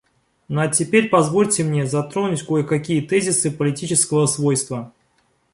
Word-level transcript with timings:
Ну 0.47 0.59
а 0.61 0.67
теперь 0.67 1.09
позвольте 1.09 1.63
мне 1.63 1.85
затронуть 1.85 2.41
кое-какие 2.41 3.01
тезисы 3.01 3.51
политического 3.51 4.25
свойства. 4.25 4.91